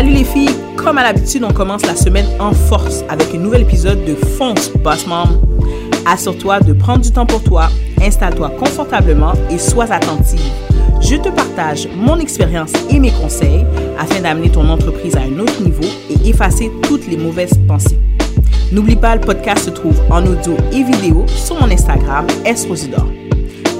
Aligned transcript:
Salut 0.00 0.14
les 0.14 0.24
filles, 0.24 0.56
comme 0.76 0.96
à 0.96 1.02
l'habitude, 1.02 1.44
on 1.44 1.52
commence 1.52 1.84
la 1.84 1.94
semaine 1.94 2.24
en 2.38 2.52
force 2.52 3.04
avec 3.10 3.34
un 3.34 3.38
nouvel 3.38 3.60
épisode 3.60 4.02
de 4.06 4.14
Fonce 4.14 4.70
Boss 4.82 5.06
Mom. 5.06 5.28
Assure-toi 6.06 6.60
de 6.60 6.72
prendre 6.72 7.02
du 7.02 7.12
temps 7.12 7.26
pour 7.26 7.42
toi, 7.42 7.68
installe-toi 8.00 8.48
confortablement 8.58 9.34
et 9.50 9.58
sois 9.58 9.92
attentive. 9.92 10.40
Je 11.02 11.16
te 11.16 11.28
partage 11.28 11.86
mon 11.94 12.18
expérience 12.18 12.72
et 12.88 12.98
mes 12.98 13.10
conseils 13.10 13.66
afin 13.98 14.22
d'amener 14.22 14.48
ton 14.48 14.70
entreprise 14.70 15.16
à 15.16 15.20
un 15.20 15.38
autre 15.38 15.60
niveau 15.60 15.84
et 16.08 16.30
effacer 16.30 16.72
toutes 16.84 17.06
les 17.06 17.18
mauvaises 17.18 17.60
pensées. 17.68 17.98
N'oublie 18.72 18.96
pas, 18.96 19.16
le 19.16 19.20
podcast 19.20 19.66
se 19.66 19.70
trouve 19.70 20.00
en 20.08 20.24
audio 20.24 20.56
et 20.72 20.82
vidéo 20.82 21.26
sur 21.26 21.60
mon 21.60 21.70
Instagram, 21.70 22.26
Esrosidor. 22.46 23.06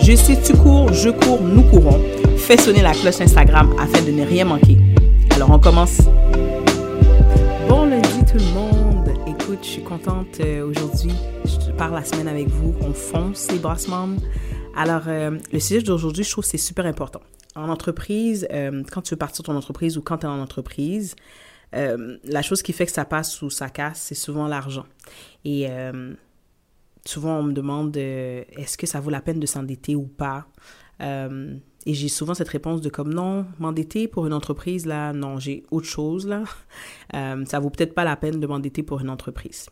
Je 0.02 0.14
sais, 0.14 0.38
tu 0.44 0.52
cours, 0.52 0.92
je 0.92 1.08
cours, 1.08 1.40
nous 1.40 1.62
courons. 1.62 1.98
Fais 2.36 2.58
sonner 2.58 2.82
la 2.82 2.92
cloche 2.92 3.22
Instagram 3.22 3.74
afin 3.80 4.04
de 4.04 4.10
ne 4.10 4.26
rien 4.26 4.44
manquer. 4.44 4.76
Alors, 5.40 5.56
on 5.56 5.58
commence. 5.58 6.02
Bon 7.66 7.86
lundi 7.86 8.26
tout 8.30 8.36
le 8.36 8.52
monde. 8.52 9.08
Écoute, 9.26 9.60
je 9.62 9.68
suis 9.68 9.82
contente 9.82 10.38
euh, 10.40 10.66
aujourd'hui. 10.66 11.12
Je 11.46 11.72
pars 11.72 11.92
la 11.92 12.04
semaine 12.04 12.28
avec 12.28 12.48
vous. 12.48 12.74
On 12.82 12.92
fonce 12.92 13.50
les 13.50 13.58
brassements. 13.58 14.10
Alors, 14.76 15.04
euh, 15.06 15.38
le 15.50 15.58
sujet 15.58 15.80
d'aujourd'hui, 15.80 16.24
je 16.24 16.30
trouve 16.30 16.44
c'est 16.44 16.58
super 16.58 16.84
important. 16.84 17.22
En 17.56 17.70
entreprise, 17.70 18.46
euh, 18.52 18.82
quand 18.92 19.00
tu 19.00 19.14
veux 19.14 19.18
partir 19.18 19.42
de 19.42 19.46
ton 19.46 19.56
entreprise 19.56 19.96
ou 19.96 20.02
quand 20.02 20.18
tu 20.18 20.26
es 20.26 20.28
en 20.28 20.42
entreprise, 20.42 21.16
la 21.72 22.42
chose 22.42 22.60
qui 22.60 22.74
fait 22.74 22.84
que 22.84 22.92
ça 22.92 23.06
passe 23.06 23.40
ou 23.40 23.48
ça 23.48 23.70
casse, 23.70 24.02
c'est 24.02 24.14
souvent 24.14 24.46
l'argent. 24.46 24.84
Et 25.46 25.68
souvent, 27.06 27.38
on 27.38 27.44
me 27.44 27.52
demande 27.54 27.96
est-ce 27.96 28.76
que 28.76 28.86
ça 28.86 29.00
vaut 29.00 29.08
la 29.08 29.22
peine 29.22 29.40
de 29.40 29.46
s'endetter 29.46 29.96
ou 29.96 30.06
pas? 30.06 30.48
Et 31.86 31.94
j'ai 31.94 32.08
souvent 32.08 32.34
cette 32.34 32.48
réponse 32.48 32.80
de 32.80 32.90
comme 32.90 33.12
non, 33.12 33.46
m'endetter 33.58 34.06
pour 34.06 34.26
une 34.26 34.32
entreprise, 34.32 34.84
là, 34.86 35.12
non, 35.12 35.38
j'ai 35.38 35.64
autre 35.70 35.88
chose, 35.88 36.26
là. 36.26 36.44
Euh, 37.12 37.44
ça 37.44 37.58
vaut 37.58 37.70
peut-être 37.70 37.92
pas 37.92 38.04
la 38.04 38.14
peine 38.14 38.38
de 38.38 38.46
m'endetter 38.46 38.84
pour 38.84 39.00
une 39.00 39.10
entreprise. 39.10 39.66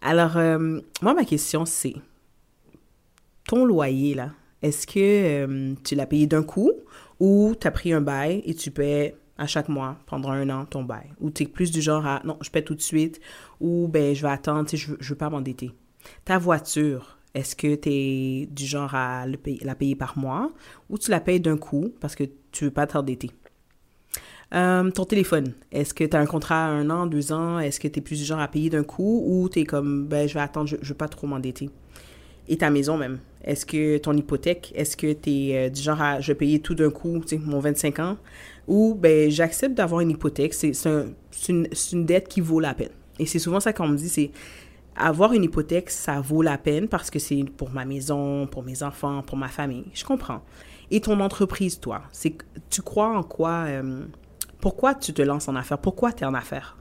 Alors, 0.00 0.36
euh, 0.36 0.80
moi, 1.02 1.12
ma 1.12 1.24
question, 1.24 1.64
c'est 1.64 1.96
ton 3.48 3.64
loyer, 3.64 4.14
là, 4.14 4.30
est-ce 4.62 4.86
que 4.86 5.00
euh, 5.00 5.74
tu 5.82 5.96
l'as 5.96 6.06
payé 6.06 6.28
d'un 6.28 6.44
coup 6.44 6.70
ou 7.18 7.56
tu 7.60 7.66
as 7.66 7.72
pris 7.72 7.92
un 7.92 8.00
bail 8.00 8.42
et 8.46 8.54
tu 8.54 8.70
paies 8.70 9.16
à 9.38 9.48
chaque 9.48 9.68
mois 9.68 9.98
pendant 10.06 10.30
un 10.30 10.48
an 10.50 10.66
ton 10.66 10.84
bail? 10.84 11.10
Ou 11.20 11.32
tu 11.32 11.42
es 11.42 11.46
plus 11.46 11.72
du 11.72 11.82
genre 11.82 12.06
à 12.06 12.22
non, 12.24 12.38
je 12.40 12.50
paie 12.50 12.62
tout 12.62 12.76
de 12.76 12.80
suite 12.80 13.20
ou 13.60 13.88
ben 13.88 14.14
je 14.14 14.22
vais 14.22 14.30
attendre, 14.30 14.68
je, 14.72 14.92
je 14.98 15.08
veux 15.10 15.18
pas 15.18 15.30
m'endetter. 15.30 15.72
Ta 16.24 16.38
voiture, 16.38 17.18
est-ce 17.34 17.56
que 17.56 17.74
tu 17.74 17.88
es 17.90 18.46
du 18.46 18.64
genre 18.64 18.94
à 18.94 19.26
la 19.26 19.74
payer 19.74 19.96
par 19.96 20.16
mois 20.16 20.50
ou 20.88 20.98
tu 20.98 21.10
la 21.10 21.20
payes 21.20 21.40
d'un 21.40 21.56
coup 21.56 21.92
parce 22.00 22.14
que 22.14 22.24
tu 22.52 22.64
veux 22.64 22.70
pas 22.70 22.86
t'endetter? 22.86 23.30
Euh, 24.54 24.88
ton 24.90 25.04
téléphone, 25.04 25.52
est-ce 25.72 25.92
que 25.92 26.04
tu 26.04 26.16
as 26.16 26.20
un 26.20 26.26
contrat 26.26 26.66
à 26.66 26.68
un 26.68 26.88
an, 26.90 27.06
deux 27.06 27.32
ans? 27.32 27.58
Est-ce 27.58 27.80
que 27.80 27.88
tu 27.88 27.98
es 27.98 28.02
plus 28.02 28.20
du 28.20 28.24
genre 28.24 28.38
à 28.38 28.46
payer 28.46 28.70
d'un 28.70 28.84
coup 28.84 29.24
ou 29.26 29.48
tu 29.48 29.60
es 29.60 29.64
comme, 29.64 30.06
ben, 30.06 30.28
je 30.28 30.34
vais 30.34 30.40
attendre, 30.40 30.68
je, 30.68 30.76
ne 30.76 30.84
veux 30.84 30.94
pas 30.94 31.08
trop 31.08 31.26
m'endetter? 31.26 31.70
Et 32.46 32.56
ta 32.56 32.70
maison 32.70 32.96
même. 32.96 33.18
Est-ce 33.42 33.66
que 33.66 33.98
ton 33.98 34.16
hypothèque, 34.16 34.72
est-ce 34.76 34.96
que 34.96 35.12
tu 35.12 35.30
es 35.30 35.56
euh, 35.56 35.70
du 35.70 35.82
genre 35.82 36.00
à, 36.00 36.20
je 36.20 36.28
vais 36.28 36.36
payer 36.36 36.60
tout 36.60 36.74
d'un 36.74 36.90
coup, 36.90 37.18
tu 37.20 37.36
sais, 37.36 37.38
mon 37.38 37.58
25 37.58 37.98
ans? 37.98 38.16
Ou, 38.68 38.94
ben, 38.94 39.28
j'accepte 39.28 39.74
d'avoir 39.74 40.02
une 40.02 40.10
hypothèque. 40.10 40.54
C'est 40.54 40.72
une 41.48 42.04
dette 42.04 42.28
qui 42.28 42.40
vaut 42.40 42.60
la 42.60 42.74
peine. 42.74 42.90
Et 43.18 43.26
c'est 43.26 43.38
souvent 43.38 43.60
ça 43.60 43.72
qu'on 43.72 43.88
me 43.88 43.96
dit, 43.96 44.08
c'est 44.08 44.30
avoir 44.96 45.32
une 45.32 45.44
hypothèque, 45.44 45.90
ça 45.90 46.20
vaut 46.20 46.42
la 46.42 46.58
peine 46.58 46.88
parce 46.88 47.10
que 47.10 47.18
c'est 47.18 47.44
pour 47.56 47.70
ma 47.70 47.84
maison, 47.84 48.46
pour 48.46 48.62
mes 48.62 48.82
enfants, 48.82 49.22
pour 49.22 49.36
ma 49.36 49.48
famille. 49.48 49.84
Je 49.94 50.04
comprends. 50.04 50.42
Et 50.90 51.00
ton 51.00 51.20
entreprise, 51.20 51.80
toi, 51.80 52.02
c'est 52.12 52.36
tu 52.70 52.82
crois 52.82 53.08
en 53.16 53.22
quoi 53.22 53.64
euh, 53.66 54.04
Pourquoi 54.60 54.94
tu 54.94 55.12
te 55.12 55.22
lances 55.22 55.48
en 55.48 55.56
affaires? 55.56 55.78
Pourquoi 55.78 56.12
tu 56.12 56.24
es 56.24 56.26
en 56.26 56.34
affaires? 56.34 56.76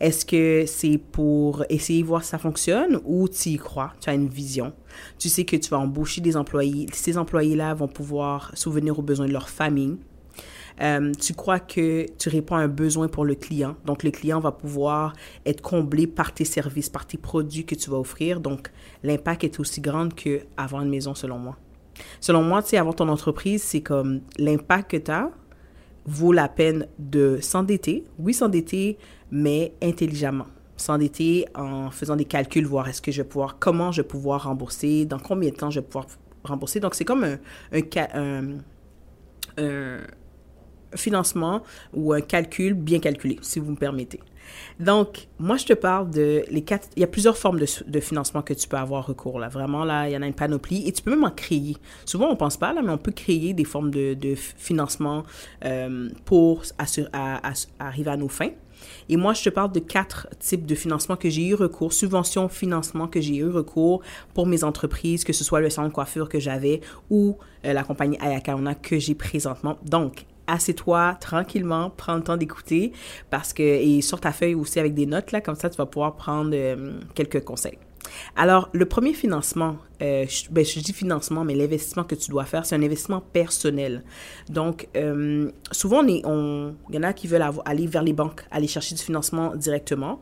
Est-ce 0.00 0.26
que 0.26 0.64
c'est 0.66 0.98
pour 0.98 1.64
essayer 1.68 2.02
de 2.02 2.06
voir 2.06 2.24
si 2.24 2.30
ça 2.30 2.38
fonctionne 2.38 3.00
ou 3.04 3.28
tu 3.28 3.50
y 3.50 3.56
crois? 3.56 3.92
Tu 4.00 4.10
as 4.10 4.14
une 4.14 4.28
vision. 4.28 4.72
Tu 5.18 5.28
sais 5.28 5.44
que 5.44 5.56
tu 5.56 5.70
vas 5.70 5.78
embaucher 5.78 6.20
des 6.20 6.36
employés. 6.36 6.86
Ces 6.92 7.16
employés-là 7.16 7.74
vont 7.74 7.88
pouvoir 7.88 8.50
souvenir 8.54 8.98
aux 8.98 9.02
besoins 9.02 9.26
de 9.26 9.32
leur 9.32 9.48
famille 9.48 9.96
euh, 10.80 11.12
tu 11.12 11.34
crois 11.34 11.60
que 11.60 12.06
tu 12.18 12.28
réponds 12.28 12.56
à 12.56 12.60
un 12.60 12.68
besoin 12.68 13.08
pour 13.08 13.24
le 13.24 13.34
client. 13.34 13.76
Donc, 13.84 14.02
le 14.02 14.10
client 14.10 14.40
va 14.40 14.52
pouvoir 14.52 15.12
être 15.46 15.60
comblé 15.60 16.06
par 16.06 16.32
tes 16.34 16.44
services, 16.44 16.88
par 16.88 17.06
tes 17.06 17.18
produits 17.18 17.64
que 17.64 17.74
tu 17.74 17.90
vas 17.90 17.98
offrir. 17.98 18.40
Donc, 18.40 18.70
l'impact 19.02 19.44
est 19.44 19.60
aussi 19.60 19.80
grand 19.80 20.12
qu'avoir 20.12 20.82
une 20.82 20.90
maison, 20.90 21.14
selon 21.14 21.38
moi. 21.38 21.56
Selon 22.20 22.42
moi, 22.42 22.62
tu 22.62 22.70
sais, 22.70 22.76
avoir 22.76 22.96
ton 22.96 23.08
entreprise, 23.08 23.62
c'est 23.62 23.82
comme 23.82 24.20
l'impact 24.38 24.90
que 24.90 24.96
tu 24.96 25.10
as 25.10 25.30
vaut 26.06 26.32
la 26.32 26.48
peine 26.48 26.86
de 26.98 27.38
s'endetter. 27.40 28.04
Oui, 28.18 28.34
s'endetter, 28.34 28.98
mais 29.30 29.74
intelligemment. 29.82 30.46
S'endetter 30.76 31.46
en 31.54 31.90
faisant 31.90 32.16
des 32.16 32.24
calculs, 32.24 32.66
voir 32.66 32.88
est-ce 32.88 33.00
que 33.00 33.12
je 33.12 33.22
vais 33.22 33.28
pouvoir, 33.28 33.58
comment 33.60 33.92
je 33.92 34.02
vais 34.02 34.08
pouvoir 34.08 34.44
rembourser, 34.44 35.06
dans 35.06 35.20
combien 35.20 35.50
de 35.50 35.54
temps 35.54 35.70
je 35.70 35.78
vais 35.78 35.86
pouvoir 35.86 36.06
rembourser. 36.42 36.80
Donc, 36.80 36.96
c'est 36.96 37.04
comme 37.04 37.24
un 37.24 37.38
financement 40.96 41.62
ou 41.92 42.12
un 42.12 42.20
calcul 42.20 42.74
bien 42.74 42.98
calculé, 42.98 43.38
si 43.42 43.58
vous 43.58 43.70
me 43.70 43.76
permettez. 43.76 44.20
Donc, 44.80 45.28
moi, 45.38 45.56
je 45.56 45.66
te 45.66 45.72
parle 45.72 46.10
de 46.10 46.44
les 46.50 46.62
quatre. 46.62 46.88
Il 46.96 47.00
y 47.00 47.04
a 47.04 47.06
plusieurs 47.06 47.36
formes 47.36 47.58
de, 47.58 48.00
financement 48.00 48.42
que 48.42 48.54
tu 48.54 48.68
peux 48.68 48.76
avoir 48.76 49.06
recours. 49.06 49.38
Là. 49.38 49.48
Vraiment, 49.48 49.84
là, 49.84 50.08
il 50.08 50.12
y 50.12 50.16
en 50.16 50.22
a 50.22 50.26
une 50.26 50.34
panoplie 50.34 50.86
et 50.86 50.92
tu 50.92 51.02
peux 51.02 51.10
même 51.10 51.24
en 51.24 51.30
créer. 51.30 51.76
Souvent, 52.04 52.26
on 52.26 52.32
ne 52.32 52.36
pense 52.36 52.56
pas, 52.56 52.72
là, 52.72 52.82
mais 52.82 52.90
on 52.90 52.98
peut 52.98 53.12
créer 53.12 53.52
des 53.54 53.64
formes 53.64 53.90
de, 53.90 54.34
financement 54.34 55.24
euh, 55.64 56.08
pour 56.24 56.62
à, 56.78 57.52
arriver 57.78 58.10
à 58.10 58.16
nos 58.16 58.28
fins. 58.28 58.50
Et 59.08 59.16
moi, 59.16 59.32
je 59.32 59.42
te 59.42 59.50
parle 59.50 59.72
de 59.72 59.78
quatre 59.78 60.28
types 60.40 60.66
de 60.66 60.74
financement 60.74 61.16
que 61.16 61.30
j'ai 61.30 61.46
eu 61.46 61.54
recours, 61.54 61.92
subvention, 61.92 62.48
financement 62.48 63.06
que 63.06 63.20
j'ai 63.20 63.36
eu 63.36 63.48
recours 63.48 64.02
pour 64.34 64.46
mes 64.46 64.64
entreprises, 64.64 65.24
que 65.24 65.32
ce 65.32 65.44
soit 65.44 65.60
le 65.60 65.70
salon 65.70 65.88
de 65.88 65.92
coiffure 65.92 66.28
que 66.28 66.40
j'avais 66.40 66.80
ou 67.08 67.38
euh, 67.64 67.72
la 67.72 67.84
compagnie 67.84 68.18
Ayakaona 68.20 68.74
que 68.74 68.98
j'ai 68.98 69.14
présentement. 69.14 69.78
Donc, 69.84 70.26
assieds-toi 70.46 71.16
tranquillement, 71.20 71.90
prends 71.96 72.16
le 72.16 72.22
temps 72.22 72.36
d'écouter 72.36 72.92
parce 73.30 73.52
que 73.52 73.62
et 73.62 74.02
sur 74.02 74.20
ta 74.20 74.32
feuille 74.32 74.54
aussi 74.54 74.78
avec 74.78 74.94
des 74.94 75.06
notes 75.06 75.32
là 75.32 75.40
comme 75.40 75.54
ça 75.56 75.70
tu 75.70 75.76
vas 75.76 75.86
pouvoir 75.86 76.16
prendre 76.16 76.50
euh, 76.54 76.98
quelques 77.14 77.44
conseils. 77.44 77.78
Alors, 78.36 78.68
le 78.72 78.86
premier 78.86 79.12
financement, 79.12 79.76
euh, 80.02 80.26
je, 80.28 80.50
ben, 80.50 80.64
je 80.64 80.80
dis 80.80 80.92
financement, 80.92 81.44
mais 81.44 81.54
l'investissement 81.54 82.04
que 82.04 82.14
tu 82.14 82.30
dois 82.30 82.44
faire, 82.44 82.66
c'est 82.66 82.74
un 82.74 82.82
investissement 82.82 83.20
personnel. 83.20 84.02
Donc, 84.48 84.88
euh, 84.96 85.50
souvent, 85.70 86.02
il 86.02 86.22
on, 86.24 86.74
y 86.90 86.98
en 86.98 87.02
a 87.02 87.12
qui 87.12 87.26
veulent 87.26 87.44
aller 87.64 87.86
vers 87.86 88.02
les 88.02 88.12
banques, 88.12 88.44
aller 88.50 88.68
chercher 88.68 88.94
du 88.94 89.02
financement 89.02 89.54
directement. 89.56 90.20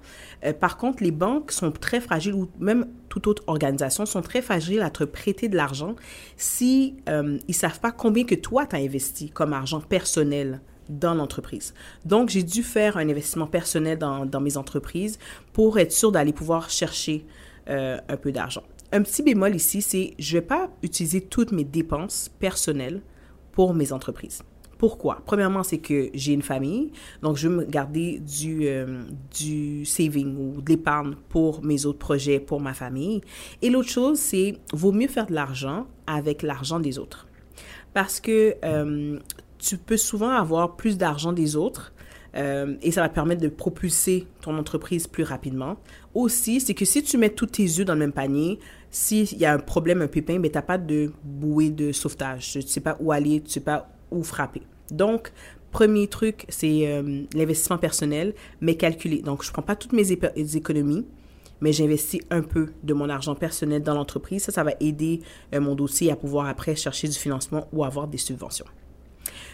par 0.61 0.77
contre, 0.77 1.03
les 1.03 1.11
banques 1.11 1.53
sont 1.53 1.71
très 1.71 2.01
fragiles, 2.01 2.35
ou 2.35 2.49
même 2.59 2.87
toute 3.13 3.27
autre 3.27 3.43
organisation, 3.47 4.07
sont 4.07 4.23
très 4.23 4.41
fragiles 4.41 4.81
à 4.81 4.89
te 4.89 5.05
prêter 5.05 5.49
de 5.49 5.57
l'argent 5.57 5.97
si 6.39 6.97
euh, 7.11 7.39
ils 7.47 7.55
savent 7.55 7.79
pas 7.79 7.93
combien 7.93 8.25
que 8.25 8.35
toi, 8.35 8.65
tu 8.65 8.75
as 8.75 8.79
investi 8.79 9.29
comme 9.29 9.53
argent 9.53 9.81
personnel 9.81 10.63
dans 10.89 11.13
l'entreprise. 11.13 11.75
Donc, 12.07 12.31
j'ai 12.31 12.43
dû 12.43 12.63
faire 12.63 12.97
un 12.97 13.07
investissement 13.09 13.47
personnel 13.47 13.99
dans, 13.99 14.25
dans 14.25 14.41
mes 14.41 14.57
entreprises 14.57 15.19
pour 15.53 15.79
être 15.79 15.93
sûr 15.93 16.11
d'aller 16.11 16.33
pouvoir 16.33 16.71
chercher 16.71 17.27
euh, 17.69 17.99
un 18.09 18.17
peu 18.17 18.33
d'argent. 18.33 18.63
Un 18.93 19.03
petit 19.03 19.23
bémol 19.23 19.55
ici, 19.55 19.83
c'est 19.83 20.15
je 20.19 20.37
ne 20.37 20.41
vais 20.41 20.47
pas 20.47 20.71
utiliser 20.83 21.23
toutes 21.23 21.53
mes 21.53 21.65
dépenses 21.65 22.31
personnelles 22.39 23.01
pour 23.53 23.75
mes 23.75 23.93
entreprises. 23.93 24.43
Pourquoi? 24.83 25.23
Premièrement, 25.25 25.63
c'est 25.63 25.79
que 25.79 26.11
j'ai 26.13 26.33
une 26.33 26.43
famille, 26.43 26.91
donc 27.23 27.37
je 27.37 27.47
veux 27.47 27.57
me 27.59 27.65
garder 27.65 28.19
du, 28.19 28.67
euh, 28.67 29.03
du 29.33 29.85
saving 29.85 30.37
ou 30.37 30.61
de 30.61 30.69
l'épargne 30.71 31.15
pour 31.29 31.63
mes 31.63 31.87
autres 31.87 32.01
projets, 32.01 32.41
pour 32.41 32.61
ma 32.61 32.75
famille. 32.75 33.21
Et 33.63 33.71
l'autre 33.71 33.91
chose, 33.91 34.19
c'est 34.19 34.57
vaut 34.73 34.91
mieux 34.91 35.07
faire 35.07 35.27
de 35.27 35.35
l'argent 35.35 35.87
avec 36.09 36.43
l'argent 36.43 36.81
des 36.81 36.99
autres. 36.99 37.29
Parce 37.95 38.19
que 38.19 38.57
euh, 38.65 39.21
tu 39.59 39.79
peux 39.79 39.97
souvent 39.97 40.31
avoir 40.31 40.75
plus 40.75 40.99
d'argent 40.99 41.33
des 41.33 41.55
autres 41.55 41.92
euh, 42.37 42.75
et 42.83 42.91
ça 42.91 43.03
va 43.03 43.09
permettre 43.09 43.43
de 43.43 43.49
propulser 43.49 44.27
ton 44.41 44.57
entreprise 44.57 45.07
plus 45.07 45.25
rapidement. 45.25 45.77
Aussi, 46.15 46.61
c'est 46.61 46.75
que 46.75 46.85
si 46.85 47.03
tu 47.03 47.19
mets 47.19 47.31
tous 47.31 47.47
tes 47.47 47.65
œufs 47.81 47.85
dans 47.85 47.95
le 47.95 48.01
même 48.01 48.13
panier, 48.13 48.59
s'il 48.91 49.39
y 49.39 49.45
a 49.45 49.53
un 49.53 49.59
problème, 49.59 50.03
un 50.03 50.07
pépin, 50.07 50.35
mais 50.35 50.49
ben, 50.49 50.53
tu 50.53 50.59
n'as 50.59 50.63
pas 50.63 50.79
de 50.79 51.13
bouée 51.25 51.71
de 51.71 51.93
sauvetage. 51.93 52.53
Tu 52.53 52.59
ne 52.59 52.63
sais 52.63 52.81
pas 52.81 52.97
où 53.01 53.13
aller, 53.13 53.41
tu 53.41 53.47
ne 53.47 53.51
sais 53.51 53.61
pas 53.61 53.89
où 54.11 54.23
frapper. 54.23 54.63
Donc, 54.91 55.33
premier 55.71 56.07
truc, 56.07 56.45
c'est 56.49 56.87
euh, 56.87 57.23
l'investissement 57.35 57.79
personnel, 57.79 58.35
mais 58.61 58.77
calculé. 58.77 59.23
Donc, 59.23 59.43
je 59.43 59.49
ne 59.49 59.53
prends 59.53 59.63
pas 59.63 59.77
toutes 59.77 59.93
mes 59.93 60.13
économies, 60.13 61.07
mais 61.63 61.73
j'investis 61.73 62.21
un 62.31 62.43
peu 62.43 62.73
de 62.83 62.93
mon 62.93 63.09
argent 63.09 63.35
personnel 63.35 63.83
dans 63.83 63.95
l'entreprise. 63.95 64.43
Ça, 64.43 64.53
ça 64.53 64.65
va 64.65 64.73
aider 64.81 65.21
euh, 65.55 65.61
mon 65.61 65.75
dossier 65.75 66.13
à 66.13 66.17
pouvoir 66.17 66.47
après 66.47 66.77
chercher 66.77 67.09
du 67.09 67.17
financement 67.17 67.69
ou 67.73 67.85
avoir 67.85 68.09
des 68.09 68.19
subventions. 68.19 68.67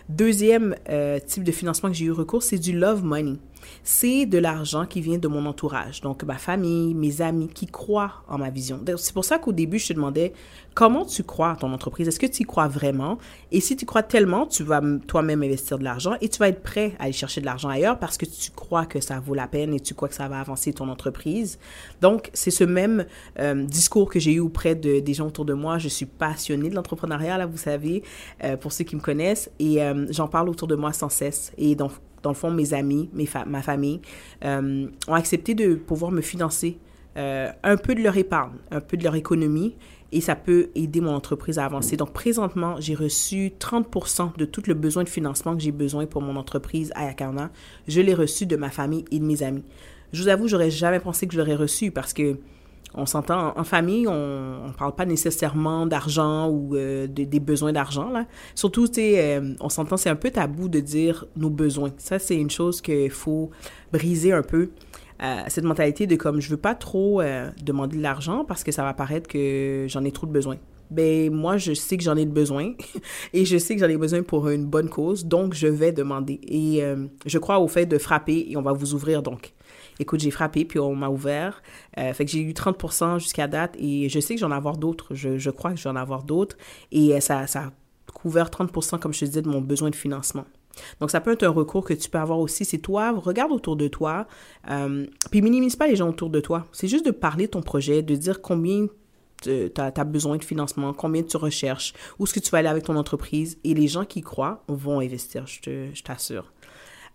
Deuxième 0.09 0.75
euh, 0.89 1.19
type 1.19 1.45
de 1.45 1.53
financement 1.53 1.91
que 1.91 1.95
j'ai 1.95 2.07
eu 2.07 2.13
recours, 2.13 2.43
c'est 2.43 2.59
du 2.59 2.73
love 2.73 3.05
money. 3.05 3.37
C'est 3.83 4.27
de 4.27 4.39
l'argent 4.39 4.87
qui 4.87 5.01
vient 5.01 5.19
de 5.19 5.29
mon 5.29 5.47
entourage, 5.47 6.01
donc 6.01 6.23
ma 6.25 6.39
famille, 6.39 6.95
mes 6.95 7.21
amis 7.21 7.49
qui 7.49 7.67
croient 7.67 8.13
en 8.29 8.39
ma 8.39 8.51
vision. 8.51 8.81
C'est 8.97 9.15
pour 9.15 9.25
ça 9.25 9.39
qu'au 9.39 9.53
début, 9.53 9.79
je 9.79 9.89
te 9.89 9.93
demandais 9.93 10.33
comment 10.79 11.05
tu 11.05 11.25
crois 11.25 11.51
à 11.51 11.57
ton 11.57 11.73
entreprise? 11.73 12.07
Est-ce 12.07 12.21
que 12.21 12.27
tu 12.27 12.43
y 12.43 12.47
crois 12.47 12.69
vraiment? 12.69 13.19
Et 13.51 13.61
si 13.61 13.75
tu 13.75 13.85
crois 13.85 14.05
tellement, 14.05 14.47
tu 14.47 14.63
vas 14.63 14.81
toi-même 15.09 15.43
investir 15.43 15.77
de 15.77 15.83
l'argent 15.83 16.13
et 16.21 16.29
tu 16.29 16.39
vas 16.39 16.49
être 16.49 16.63
prêt 16.63 16.95
à 17.01 17.05
aller 17.05 17.13
chercher 17.13 17.41
de 17.41 17.47
l'argent 17.47 17.69
ailleurs 17.69 17.99
parce 17.99 18.17
que 18.17 18.27
tu 18.27 18.53
crois 18.53 18.87
que 18.87 19.01
ça 19.01 19.19
vaut 19.19 19.35
la 19.35 19.49
peine 19.49 19.75
et 19.75 19.81
tu 19.81 19.95
crois 19.95 20.09
que 20.09 20.15
ça 20.15 20.29
va 20.29 20.39
avancer 20.39 20.73
ton 20.73 20.89
entreprise. 20.89 21.59
Donc, 22.01 22.31
c'est 22.33 22.53
ce 22.53 22.63
même 22.63 23.07
euh, 23.41 23.65
discours 23.65 24.09
que 24.09 24.21
j'ai 24.21 24.35
eu 24.35 24.41
auprès 24.41 24.77
de, 24.77 25.01
des 25.01 25.15
gens 25.15 25.27
autour 25.27 25.45
de 25.45 25.55
moi. 25.55 25.79
Je 25.79 25.89
suis 25.89 26.07
passionnée 26.07 26.71
de 26.71 26.77
l'entrepreneuriat, 26.77 27.39
là, 27.39 27.47
vous 27.47 27.59
savez, 27.59 28.05
euh, 28.45 28.57
pour 28.57 28.73
ceux 28.73 28.85
qui 28.85 28.95
me 28.95 29.01
connaissent. 29.01 29.51
Et 29.59 29.83
euh, 29.83 30.07
j'en 30.11 30.29
parle 30.29 30.49
autour 30.49 30.69
de 30.69 30.77
moi 30.77 30.93
sans 30.93 31.09
cesse. 31.09 31.53
Et 31.59 31.75
donc, 31.75 31.91
dans 32.23 32.31
le 32.31 32.37
fond, 32.37 32.51
mes 32.51 32.75
amis, 32.75 33.09
ma 33.47 33.63
famille, 33.63 34.01
euh, 34.45 34.87
ont 35.07 35.15
accepté 35.15 35.55
de 35.55 35.75
pouvoir 35.75 36.11
me 36.11 36.21
financer 36.21 36.79
euh, 37.17 37.51
un 37.63 37.77
peu 37.77 37.95
de 37.95 38.01
leur 38.01 38.17
épargne, 38.17 38.57
un 38.71 38.81
peu 38.81 38.97
de 38.97 39.05
leur 39.05 39.15
économie, 39.15 39.75
et 40.13 40.21
ça 40.21 40.37
peut 40.37 40.71
aider 40.75 41.01
mon 41.01 41.15
entreprise 41.15 41.59
à 41.59 41.65
avancer. 41.65 41.97
Donc, 41.97 42.13
présentement, 42.13 42.77
j'ai 42.79 42.95
reçu 42.95 43.53
30 43.59 44.37
de 44.39 44.45
tout 44.45 44.63
le 44.67 44.75
besoin 44.75 45.05
de 45.05 45.09
financement 45.09 45.55
que 45.55 45.63
j'ai 45.63 45.73
besoin 45.73 46.07
pour 46.07 46.23
mon 46.23 46.37
entreprise 46.37 46.93
à 46.95 47.05
Yakarna. 47.05 47.51
Je 47.89 48.01
l'ai 48.01 48.15
reçu 48.15 48.47
de 48.47 48.57
ma 48.57 48.71
famille 48.71 49.05
et 49.11 49.19
de 49.19 49.25
mes 49.25 49.43
amis. 49.43 49.65
Je 50.13 50.23
vous 50.23 50.29
avoue, 50.29 50.49
j'aurais 50.49 50.71
jamais 50.71 51.01
pensé 51.01 51.27
que 51.27 51.35
je 51.35 51.39
l'aurais 51.39 51.57
reçu 51.57 51.91
parce 51.91 52.15
que 52.15 52.39
on 52.95 53.07
s'entend 53.07 53.57
en 53.57 53.65
famille, 53.65 54.07
on 54.07 54.69
ne 54.69 54.73
parle 54.73 54.95
pas 54.95 55.05
nécessairement 55.05 55.87
d'argent 55.87 56.49
ou 56.49 56.75
euh, 56.75 57.07
des 57.07 57.41
besoins 57.41 57.73
d'argent. 57.73 58.13
Surtout, 58.55 58.87
euh, 58.99 59.55
on 59.61 59.69
s'entend, 59.69 59.97
c'est 59.97 60.11
un 60.11 60.17
peu 60.17 60.31
tabou 60.31 60.69
de 60.69 60.81
dire 60.81 61.27
nos 61.37 61.51
besoins. 61.51 61.93
Ça, 61.99 62.19
c'est 62.19 62.37
une 62.37 62.51
chose 62.51 62.81
qu'il 62.81 63.11
faut 63.11 63.51
briser 63.93 64.33
un 64.33 64.43
peu. 64.43 64.71
Euh, 65.21 65.43
cette 65.49 65.65
mentalité 65.65 66.07
de 66.07 66.15
comme 66.15 66.41
je 66.41 66.49
veux 66.49 66.57
pas 66.57 66.77
trop 66.77 67.21
demander 67.63 67.97
de 67.97 68.03
l'argent 68.03 68.45
parce 68.45 68.63
que 68.63 68.71
ça 68.71 68.85
va 68.85 68.95
paraître 68.95 69.29
que 69.29 69.87
j'en 69.89 70.05
ai 70.05 70.13
trop 70.13 70.27
de 70.27 70.33
besoins. 70.33 70.59
Ben 70.91 71.31
moi 71.31 71.59
je 71.59 71.75
sais 71.75 71.99
que 71.99 72.03
j'en 72.03 72.17
ai 72.17 72.25
de 72.25 72.31
besoin 72.31 72.73
et 73.35 73.45
je 73.45 73.59
sais 73.59 73.75
que 73.75 73.81
j'en 73.81 73.91
ai 73.91 73.99
besoin 73.99 74.23
pour 74.23 74.49
une 74.49 74.65
bonne 74.65 74.89
cause 74.89 75.27
donc 75.27 75.53
je 75.53 75.67
vais 75.67 75.93
demander 75.93 76.41
et 76.45 76.83
je 77.27 77.39
crois 77.39 77.59
au 77.59 77.69
fait 77.69 77.85
de 77.85 77.99
frapper 77.99 78.47
et 78.49 78.57
on 78.57 78.63
va 78.63 78.73
vous 78.73 78.95
ouvrir 78.95 79.23
donc 79.23 79.53
écoute, 79.99 80.21
j'ai 80.21 80.31
frappé, 80.31 80.65
puis 80.65 80.79
on 80.79 80.95
m'a 80.95 81.09
ouvert. 81.09 81.63
Euh, 81.99 82.13
fait 82.13 82.25
que 82.25 82.31
j'ai 82.31 82.41
eu 82.41 82.53
30% 82.53 83.19
jusqu'à 83.19 83.47
date 83.47 83.75
et 83.79 84.09
je 84.09 84.21
sais 84.21 84.35
que 84.35 84.41
j'en 84.41 84.51
avoir 84.51 84.77
d'autres. 84.77 85.15
Je, 85.15 85.51
crois 85.51 85.73
que 85.73 85.79
j'en 85.79 85.97
avoir 85.97 86.23
d'autres. 86.23 86.57
Et 86.93 87.15
euh, 87.15 87.21
ça, 87.21 87.47
ça 87.47 87.61
a 87.65 87.73
couvert 88.13 88.51
30 88.51 89.01
comme 89.01 89.13
je 89.13 89.21
te 89.21 89.25
disais, 89.25 89.43
de 89.43 89.49
mon 89.49 89.61
besoin 89.61 89.91
de 89.91 89.97
financement. 89.97 90.45
Donc, 91.01 91.11
ça 91.11 91.21
peut 91.21 91.33
être 91.33 91.43
un 91.43 91.51
recours 91.51 91.85
que 91.85 91.95
tu 91.95 92.09
peux 92.09 92.19
avoir 92.19 92.39
aussi. 92.39 92.65
C'est 92.65 92.79
toi, 92.79 93.13
regarde 93.13 93.53
autour 93.53 93.77
de 93.77 93.89
toi, 93.89 94.27
euh, 94.71 95.07
puis 95.31 95.43
minimise 95.43 95.77
pas 95.77 95.89
les 95.89 95.97
gens 95.97 96.09
autour 96.09 96.31
de 96.31 96.41
toi. 96.41 96.67
C'est 96.73 96.89
juste 96.89 97.05
de 97.05 97.11
parler 97.11 97.47
de 97.47 97.53
ton 97.53 97.63
projet, 97.63 98.03
de 98.03 98.15
dire 98.15 98.41
combien 98.41 98.87
tu 99.43 99.71
as, 99.77 100.05
besoin 100.05 100.37
de 100.37 100.45
financement, 100.45 100.93
combien 100.93 101.23
tu 101.23 101.37
recherches, 101.37 101.95
où 102.19 102.25
est-ce 102.25 102.35
que 102.35 102.41
tu 102.41 102.51
vas 102.51 102.59
aller 102.59 102.69
avec 102.69 102.85
ton 102.85 102.97
entreprise. 102.97 103.59
Et 103.65 103.75
les 103.75 103.87
gens 103.87 104.05
qui 104.05 104.21
croient 104.21 104.65
vont 104.69 105.01
investir, 105.01 105.47
je 105.47 106.03
t'assure. 106.03 106.53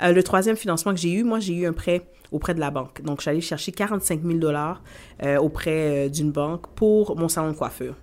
Euh, 0.03 0.11
le 0.11 0.23
troisième 0.23 0.55
financement 0.55 0.93
que 0.93 0.99
j'ai 0.99 1.11
eu, 1.11 1.23
moi, 1.23 1.39
j'ai 1.39 1.53
eu 1.53 1.65
un 1.65 1.73
prêt 1.73 2.05
auprès 2.31 2.53
de 2.53 2.59
la 2.59 2.71
banque. 2.71 3.01
Donc, 3.03 3.21
j'allais 3.21 3.41
chercher 3.41 3.71
45 3.71 4.21
000 4.23 4.37
dollars 4.39 4.83
euh, 5.23 5.37
auprès 5.37 6.07
euh, 6.07 6.09
d'une 6.09 6.31
banque 6.31 6.67
pour 6.75 7.17
mon 7.17 7.29
salon 7.29 7.51
de 7.51 7.57
coiffure. 7.57 7.95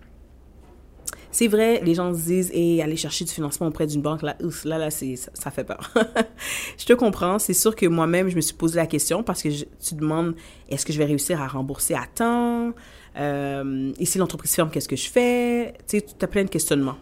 C'est 1.32 1.46
vrai, 1.46 1.80
les 1.84 1.94
gens 1.94 2.12
se 2.12 2.22
disent, 2.22 2.50
et 2.52 2.82
aller 2.82 2.96
chercher 2.96 3.24
du 3.24 3.30
financement 3.30 3.68
auprès 3.68 3.86
d'une 3.86 4.02
banque, 4.02 4.22
là, 4.22 4.36
là, 4.64 4.78
là, 4.78 4.90
ça, 4.90 5.06
ça, 5.32 5.50
fait 5.52 5.62
peur. 5.62 5.92
je 6.78 6.86
te 6.86 6.92
comprends. 6.92 7.38
C'est 7.38 7.54
sûr 7.54 7.76
que 7.76 7.86
moi-même, 7.86 8.28
je 8.28 8.36
me 8.36 8.40
suis 8.40 8.54
posé 8.54 8.76
la 8.76 8.86
question 8.86 9.22
parce 9.22 9.42
que 9.42 9.48
tu 9.48 9.64
te 9.64 9.94
demandes, 9.94 10.34
est-ce 10.68 10.84
que 10.84 10.92
je 10.92 10.98
vais 10.98 11.04
réussir 11.04 11.40
à 11.40 11.46
rembourser 11.46 11.94
à 11.94 12.06
temps? 12.12 12.72
et 13.16 14.04
si 14.06 14.18
l'entreprise 14.18 14.54
ferme, 14.54 14.70
qu'est-ce 14.70 14.88
que 14.88 14.96
je 14.96 15.10
fais? 15.10 15.74
Tu 15.86 15.98
sais, 15.98 16.06
tu 16.06 16.24
as 16.24 16.28
plein 16.28 16.44
de 16.44 16.48
questionnements. 16.48 16.96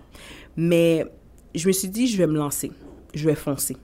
Mais 0.57 1.07
je 1.55 1.69
me 1.69 1.73
suis 1.73 1.89
dit, 1.89 2.07
je 2.09 2.17
vais 2.17 2.27
me 2.27 2.37
lancer. 2.37 2.73
Je 3.15 3.27
vais 3.29 3.35
foncer. 3.35 3.77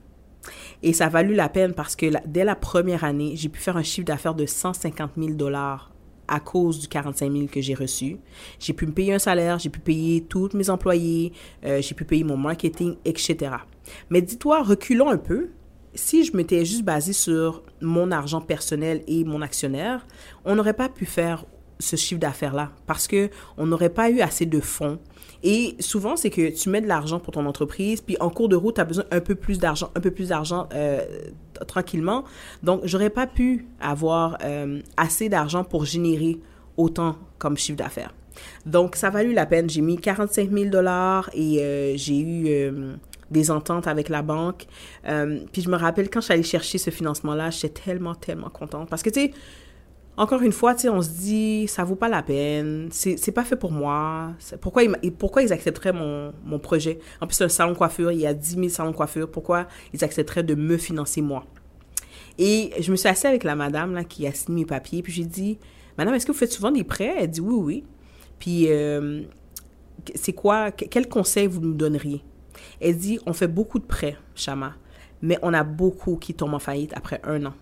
Et 0.85 0.93
ça 0.93 1.07
a 1.07 1.09
valu 1.09 1.35
la 1.35 1.49
peine 1.49 1.73
parce 1.73 1.97
que 1.97 2.07
dès 2.27 2.45
la 2.45 2.55
première 2.55 3.05
année, 3.05 3.33
j'ai 3.37 3.49
pu 3.49 3.59
faire 3.59 3.79
un 3.79 3.83
chiffre 3.83 4.05
d'affaires 4.05 4.35
de 4.35 4.45
150 4.45 5.13
000 5.17 5.31
dollars 5.31 5.91
à 6.29 6.41
cause 6.41 6.79
du 6.79 6.89
45 6.89 7.33
000 7.33 7.47
que 7.47 7.63
j'ai 7.63 7.73
reçu. 7.73 8.19
J'ai 8.59 8.75
pu 8.75 8.87
me 8.87 8.93
payer 8.93 9.15
un 9.15 9.19
salaire, 9.19 9.59
j'ai 9.59 9.71
pu 9.71 9.81
payer 9.81 10.21
tous 10.25 10.51
mes 10.53 10.69
employés, 10.69 11.33
euh, 11.65 11.81
j'ai 11.81 11.95
pu 11.95 12.05
payer 12.05 12.23
mon 12.23 12.37
marketing, 12.37 12.97
etc. 13.07 13.53
Mais 14.11 14.21
dis-toi, 14.21 14.63
reculons 14.63 15.09
un 15.09 15.17
peu. 15.17 15.49
Si 15.95 16.23
je 16.23 16.37
m'étais 16.37 16.67
juste 16.67 16.85
basé 16.85 17.15
sur 17.15 17.63
mon 17.81 18.11
argent 18.11 18.43
personnel 18.43 19.03
et 19.07 19.25
mon 19.25 19.41
actionnaire, 19.41 20.07
on 20.45 20.55
n'aurait 20.55 20.75
pas 20.75 20.91
pu 20.91 21.07
faire 21.07 21.47
ce 21.79 21.97
chiffre 21.97 22.21
d'affaires-là 22.21 22.73
parce 22.87 23.07
que 23.07 23.31
on 23.57 23.67
n'aurait 23.67 23.89
pas 23.89 24.11
eu 24.11 24.21
assez 24.21 24.45
de 24.45 24.61
fonds 24.61 24.99
et 25.47 25.77
souvent, 25.79 26.17
c'est 26.17 26.31
que 26.31 26.49
tu 26.49 26.71
mets 26.71 26.81
de 26.81 26.87
l'argent 26.87 27.21
pour 27.21 27.35
ton 27.35 27.45
entreprise, 27.45 28.01
puis 28.01 28.17
en 28.19 28.31
cours 28.31 28.49
de 28.49 28.57
route, 28.57 28.77
tu 28.77 28.81
as 28.81 28.85
besoin 28.85 29.05
un 29.11 29.21
peu 29.21 29.35
plus 29.35 29.59
d'argent, 29.59 29.91
un 29.95 30.01
peu 30.01 30.11
plus 30.11 30.31
d'argent 30.31 30.71
euh, 30.73 31.05
tranquillement. 31.69 32.25
Donc, 32.63 32.81
j'aurais 32.85 33.11
pas 33.11 33.27
pu 33.27 33.67
avoir 33.79 34.39
euh, 34.43 34.81
assez 34.97 35.29
d'argent 35.29 35.63
pour 35.63 35.85
générer 35.85 36.39
autant 36.79 37.17
comme 37.39 37.59
chiffre 37.59 37.77
d'affaires. 37.77 38.15
Donc, 38.65 38.97
ça 38.97 39.09
a 39.09 39.11
valu 39.11 39.35
la 39.35 39.45
peine. 39.45 39.69
J'ai 39.69 39.83
mis 39.83 39.99
45 39.99 40.51
000 40.51 40.71
dollars 40.71 41.29
et 41.35 41.61
euh, 41.61 41.93
j'ai 41.95 42.19
eu 42.19 42.73
des 43.31 43.51
ententes 43.51 43.87
avec 43.87 44.09
la 44.09 44.23
banque. 44.23 44.67
puis 45.53 45.61
je 45.61 45.69
me 45.69 45.77
rappelle 45.77 46.09
quand 46.09 46.21
je 46.21 46.25
suis 46.25 46.35
allée 46.35 46.43
chercher 46.43 46.79
ce 46.79 46.89
financement-là, 46.89 47.51
j'étais 47.51 47.83
tellement, 47.83 48.15
tellement 48.15 48.49
contente. 48.49 48.89
Parce 48.89 49.03
que, 49.03 49.11
tu 49.11 49.21
sais, 49.21 49.33
encore 50.17 50.43
une 50.43 50.53
fois, 50.53 50.77
on 50.91 51.03
se 51.03 51.09
dit, 51.09 51.67
ça 51.67 51.83
vaut 51.83 51.97
pas 51.97 52.09
la 52.09 52.23
peine, 52.23 52.89
c'est 52.93 53.33
pas 53.33 53.45
fait 53.45 53.57
pour 53.57 53.73
moi. 53.73 54.33
Pourquoi 54.61 54.85
ils, 54.85 55.13
pourquoi 55.13 55.43
ils 55.43 55.53
accepteraient 55.53 55.93
mon, 55.93 56.33
mon 56.45 56.59
projet? 56.61 57.01
En 57.21 57.27
plus, 57.27 57.35
c'est 57.35 57.45
un 57.45 57.49
salon 57.49 57.73
de 57.73 57.77
coiffure, 57.77 58.13
il 58.13 58.21
y 58.21 58.27
a 58.27 58.33
10 58.35 58.51
000 58.51 58.69
salons 58.69 58.93
de 58.93 58.97
coiffure. 58.97 59.29
Pourquoi 59.29 59.67
ils 59.93 60.05
accepteraient 60.05 60.45
de 60.45 60.55
me 60.55 60.77
financer 60.77 61.21
moi? 61.21 61.45
Et 62.39 62.71
je 62.81 62.91
me 62.93 62.97
suis 62.97 63.09
assise 63.09 63.27
avec 63.27 63.43
la 63.45 63.57
madame 63.57 63.95
là, 63.95 64.05
qui 64.05 64.27
a 64.27 64.33
signé 64.33 64.63
mes 64.63 64.67
papiers, 64.67 65.03
puis 65.03 65.13
j'ai 65.13 65.25
dit, 65.25 65.59
Madame, 65.99 66.15
est-ce 66.15 66.27
que 66.27 66.33
vous 66.33 66.39
faites 66.39 66.53
souvent 66.53 66.71
des 66.71 66.85
prêts? 66.85 67.15
Elle 67.19 67.31
dit 67.31 67.41
oui, 67.41 67.55
oui. 67.55 67.85
Puis, 68.39 68.67
euh, 68.69 69.23
c'est 70.15 70.33
quoi, 70.33 70.71
quel 70.71 71.09
conseil 71.09 71.47
vous 71.49 71.61
nous 71.61 71.75
donneriez? 71.75 72.23
Elle 72.81 72.97
dit, 72.97 73.19
on 73.27 73.33
fait 73.33 73.49
beaucoup 73.49 73.79
de 73.81 73.85
prêts, 73.85 74.17
Chama, 74.37 74.75
mais 75.23 75.39
on 75.43 75.53
a 75.55 75.65
beaucoup 75.65 76.17
qui 76.17 76.35
tombent 76.35 76.55
en 76.55 76.59
faillite 76.61 76.93
après 76.95 77.21
un 77.25 77.47
an, 77.47 77.55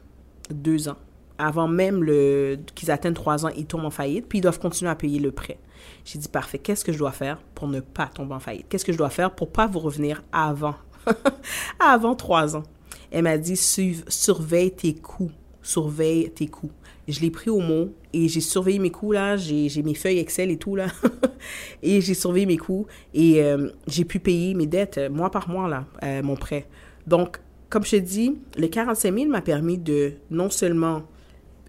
deux 0.51 0.89
ans 0.89 0.97
avant 1.43 1.67
même 1.67 2.05
le, 2.05 2.59
qu'ils 2.75 2.91
atteignent 2.91 3.15
trois 3.15 3.45
ans, 3.45 3.51
ils 3.57 3.67
tombent 3.67 3.85
en 3.85 3.91
faillite, 3.91 4.27
puis 4.29 4.39
ils 4.39 4.43
doivent 4.43 4.61
continuer 4.61 4.91
à 4.91 4.95
payer 4.95 5.19
le 5.19 5.33
prêt. 5.33 5.59
J'ai 6.05 6.19
dit, 6.19 6.29
parfait, 6.29 6.59
qu'est-ce 6.59 6.85
que 6.85 6.93
je 6.93 6.99
dois 6.99 7.11
faire 7.11 7.39
pour 7.55 7.67
ne 7.67 7.81
pas 7.81 8.07
tomber 8.07 8.35
en 8.35 8.41
faillite? 8.41 8.67
Qu'est-ce 8.69 8.85
que 8.85 8.93
je 8.93 8.99
dois 8.99 9.11
faire 9.11 9.35
pour 9.35 9.51
pas 9.51 9.67
vous 9.67 9.81
revenir 9.81 10.23
avant, 10.33 10.77
avant 11.81 12.15
trois 12.15 12.57
ans? 12.57 12.63
Elle 13.11 13.25
m'a 13.25 13.39
dit, 13.39 13.57
surveille 13.57 14.71
tes 14.71 14.95
coûts, 14.95 15.33
surveille 15.63 16.31
tes 16.31 16.47
coûts. 16.47 16.71
Je 17.09 17.21
l'ai 17.21 17.31
pris 17.31 17.51
au 17.51 17.59
mot 17.59 17.93
et 18.13 18.29
j'ai 18.29 18.41
surveillé 18.41 18.79
mes 18.79 18.91
coûts, 18.91 19.11
là, 19.11 19.37
j'ai, 19.37 19.69
mes 19.83 19.95
feuilles 19.95 20.21
Excel 20.21 20.53
et 20.53 20.57
tout, 20.57 20.77
là, 20.77 20.87
et 21.83 22.01
j'ai 22.01 22.15
surveillé 22.15 22.47
mes 22.47 22.57
coûts 22.57 22.87
et 23.13 23.43
euh, 23.43 23.71
j'ai 23.89 24.05
pu 24.05 24.21
payer 24.21 24.55
mes 24.55 24.67
dettes 24.67 24.99
euh, 24.99 25.11
mois 25.11 25.31
par 25.31 25.49
mois, 25.49 25.69
là, 25.69 25.87
euh, 26.05 26.23
mon 26.23 26.37
prêt. 26.37 26.69
Donc, 27.09 27.41
comme 27.69 27.85
je 27.85 27.93
te 27.93 27.97
dis, 27.97 28.39
le 28.57 28.69
45 28.69 29.13
000 29.13 29.29
m'a 29.29 29.43
permis 29.43 29.79
de 29.79 30.13
non 30.31 30.49
seulement 30.49 31.03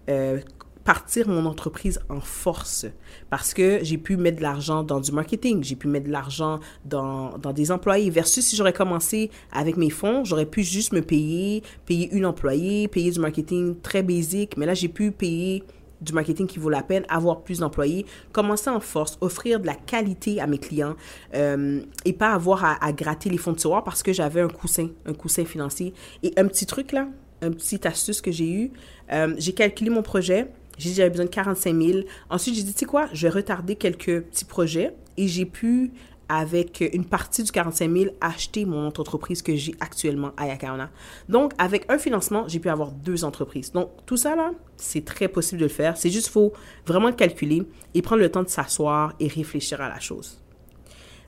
euh, 0.08 0.40
partir 0.84 1.28
mon 1.28 1.46
entreprise 1.46 1.98
en 2.10 2.20
force 2.20 2.86
parce 3.30 3.54
que 3.54 3.80
j'ai 3.82 3.98
pu 3.98 4.16
mettre 4.16 4.36
de 4.38 4.42
l'argent 4.42 4.82
dans 4.82 5.00
du 5.00 5.12
marketing, 5.12 5.64
j'ai 5.64 5.76
pu 5.76 5.88
mettre 5.88 6.06
de 6.06 6.12
l'argent 6.12 6.60
dans, 6.84 7.38
dans, 7.38 7.52
des 7.52 7.72
employés 7.72 8.10
versus 8.10 8.44
si 8.44 8.54
j'aurais 8.54 8.74
commencé 8.74 9.30
avec 9.50 9.76
mes 9.76 9.90
fonds, 9.90 10.24
j'aurais 10.24 10.46
pu 10.46 10.62
juste 10.62 10.92
me 10.92 11.00
payer, 11.00 11.62
payer 11.86 12.10
une 12.12 12.26
employée, 12.26 12.86
payer 12.88 13.10
du 13.10 13.18
marketing 13.18 13.80
très 13.80 14.02
basique, 14.02 14.56
mais 14.56 14.66
là 14.66 14.74
j'ai 14.74 14.88
pu 14.88 15.10
payer 15.10 15.64
du 16.00 16.12
marketing 16.12 16.46
qui 16.46 16.58
vaut 16.58 16.68
la 16.68 16.82
peine, 16.82 17.04
avoir 17.08 17.42
plus 17.42 17.60
d'employés, 17.60 18.04
commencer 18.32 18.68
en 18.68 18.80
force, 18.80 19.16
offrir 19.22 19.60
de 19.60 19.66
la 19.66 19.74
qualité 19.74 20.40
à 20.40 20.46
mes 20.46 20.58
clients 20.58 20.96
euh, 21.34 21.80
et 22.04 22.12
pas 22.12 22.32
avoir 22.32 22.64
à, 22.64 22.84
à, 22.84 22.92
gratter 22.92 23.30
les 23.30 23.38
fonds 23.38 23.52
de 23.52 23.56
tiroir 23.56 23.84
parce 23.84 24.02
que 24.02 24.12
j'avais 24.12 24.42
un 24.42 24.48
coussin, 24.48 24.88
un 25.06 25.14
coussin 25.14 25.46
financier. 25.46 25.94
Et 26.22 26.34
un 26.36 26.46
petit 26.46 26.66
truc 26.66 26.92
là, 26.92 27.08
un 27.44 27.52
petit 27.52 27.86
astuce 27.86 28.20
que 28.20 28.32
j'ai 28.32 28.50
eu. 28.50 28.72
Euh, 29.12 29.34
j'ai 29.38 29.52
calculé 29.52 29.90
mon 29.90 30.02
projet. 30.02 30.48
J'ai 30.78 30.90
dit 30.90 30.96
j'avais 30.96 31.10
besoin 31.10 31.26
de 31.26 31.30
45 31.30 31.82
000. 31.82 31.98
Ensuite, 32.30 32.54
j'ai 32.54 32.62
dit, 32.62 32.72
tu 32.72 32.80
sais 32.80 32.86
quoi, 32.86 33.08
je 33.12 33.26
vais 33.26 33.34
retarder 33.34 33.76
quelques 33.76 34.22
petits 34.22 34.44
projets 34.44 34.94
et 35.16 35.28
j'ai 35.28 35.44
pu, 35.44 35.92
avec 36.28 36.82
une 36.92 37.04
partie 37.04 37.42
du 37.44 37.52
45 37.52 37.96
000, 37.96 38.10
acheter 38.20 38.64
mon 38.64 38.86
entreprise 38.86 39.42
que 39.42 39.54
j'ai 39.54 39.74
actuellement 39.78 40.32
à 40.36 40.48
Yakaona. 40.48 40.90
Donc, 41.28 41.52
avec 41.58 41.84
un 41.88 41.98
financement, 41.98 42.48
j'ai 42.48 42.58
pu 42.58 42.68
avoir 42.68 42.90
deux 42.90 43.24
entreprises. 43.24 43.72
Donc, 43.72 43.90
tout 44.06 44.16
ça, 44.16 44.34
là, 44.34 44.50
c'est 44.76 45.04
très 45.04 45.28
possible 45.28 45.60
de 45.60 45.66
le 45.66 45.70
faire. 45.70 45.96
C'est 45.96 46.10
juste, 46.10 46.28
faut 46.28 46.52
vraiment 46.86 47.12
calculer 47.12 47.62
et 47.94 48.02
prendre 48.02 48.22
le 48.22 48.30
temps 48.30 48.42
de 48.42 48.48
s'asseoir 48.48 49.14
et 49.20 49.28
réfléchir 49.28 49.80
à 49.80 49.88
la 49.88 50.00
chose. 50.00 50.40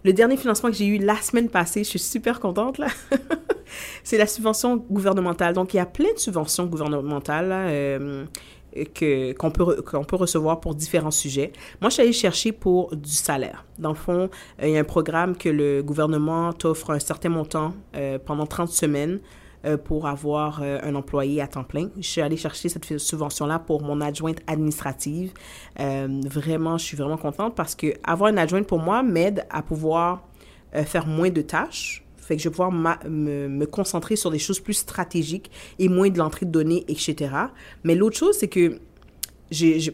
Le 0.07 0.13
dernier 0.13 0.37
financement 0.37 0.71
que 0.71 0.77
j'ai 0.77 0.87
eu 0.87 0.99
la 0.99 1.17
semaine 1.17 1.49
passée, 1.49 1.83
je 1.83 1.89
suis 1.91 1.99
super 1.99 2.39
contente 2.39 2.79
là. 2.79 2.87
c'est 4.05 4.17
la 4.17 4.29
subvention 4.29 4.77
gouvernementale. 4.77 5.53
Donc, 5.53 5.75
il 5.75 5.79
y 5.79 5.81
a 5.81 5.87
plein 5.87 6.13
de 6.15 6.19
subventions 6.19 6.67
gouvernementales 6.67 7.51
euh, 7.51 8.25
que, 8.95 9.33
qu'on, 9.33 9.51
peut, 9.51 9.83
qu'on 9.83 10.05
peut 10.05 10.15
recevoir 10.15 10.61
pour 10.61 10.77
différents 10.77 11.11
sujets. 11.11 11.53
Moi, 11.81 11.91
je 11.91 11.95
suis 11.95 12.03
allée 12.03 12.13
chercher 12.13 12.53
pour 12.53 12.95
du 12.95 13.11
salaire. 13.11 13.65
Dans 13.81 13.89
le 13.89 13.97
fond, 13.97 14.31
euh, 14.63 14.69
il 14.69 14.71
y 14.71 14.77
a 14.77 14.81
un 14.81 14.85
programme 14.85 15.37
que 15.37 15.49
le 15.49 15.83
gouvernement 15.83 16.53
t'offre 16.53 16.91
un 16.91 17.01
certain 17.01 17.31
montant 17.31 17.75
euh, 17.97 18.21
pendant 18.25 18.47
30 18.47 18.69
semaines 18.69 19.19
pour 19.85 20.07
avoir 20.07 20.63
un 20.63 20.95
employé 20.95 21.41
à 21.41 21.47
temps 21.47 21.65
plein. 21.65 21.89
Je 21.97 22.07
suis 22.07 22.21
allée 22.21 22.37
chercher 22.37 22.69
cette 22.69 22.99
subvention-là 22.99 23.59
pour 23.59 23.83
mon 23.83 24.01
adjointe 24.01 24.39
administrative. 24.47 25.33
vraiment, 25.79 26.79
je 26.79 26.85
suis 26.85 26.97
vraiment 26.97 27.17
contente 27.17 27.55
parce 27.55 27.75
que 27.75 27.95
avoir 28.05 28.31
une 28.31 28.39
adjointe 28.39 28.67
pour 28.67 28.79
moi 28.79 29.03
m'aide 29.03 29.47
à 29.51 29.63
pouvoir 29.63 30.27
faire 30.73 31.07
moins 31.07 31.31
de 31.31 31.43
tâches 31.43 32.07
fait 32.27 32.37
que 32.37 32.43
je 32.43 32.49
vais 32.49 32.53
pouvoir 32.53 32.73
me, 32.73 33.49
me, 33.49 33.67
concentrer 33.67 34.17
sur 34.17 34.31
des 34.31 34.39
choses 34.39 34.61
plus 34.61 34.75
stratégiques 34.75 35.51
et 35.79 35.89
moins 35.89 36.11
de 36.11 36.19
l'entrée 36.19 36.45
de 36.45 36.51
données, 36.51 36.85
etc. 36.89 37.31
Mais 37.85 37.95
l'autre 37.95 38.17
chose, 38.17 38.37
c'est 38.39 38.49
que 38.49 38.81